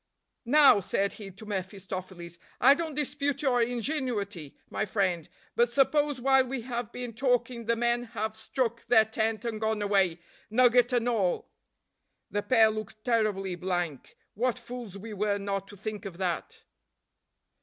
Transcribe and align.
"Now," 0.47 0.79
said 0.79 1.13
he 1.13 1.29
to 1.29 1.45
mephistopheles, 1.45 2.39
"I 2.59 2.73
don't 2.73 2.95
dispute 2.95 3.43
your 3.43 3.61
ingenuity, 3.61 4.57
my 4.71 4.83
friend, 4.83 5.29
but 5.55 5.71
suppose 5.71 6.19
while 6.19 6.47
we 6.47 6.61
have 6.61 6.91
been 6.91 7.13
talking 7.13 7.65
the 7.65 7.75
men 7.75 8.05
have 8.17 8.35
struck 8.35 8.83
their 8.87 9.05
tent 9.05 9.45
and 9.45 9.61
gone 9.61 9.79
away, 9.83 10.19
nugget 10.49 10.91
and 10.91 11.07
all?" 11.07 11.51
The 12.31 12.41
pair 12.41 12.71
looked 12.71 13.03
terribly 13.05 13.53
blank 13.53 14.17
what 14.33 14.57
fools 14.57 14.97
we 14.97 15.13
were 15.13 15.37
not 15.37 15.67
to 15.67 15.77
think 15.77 16.05
of 16.05 16.17
that. 16.17 16.63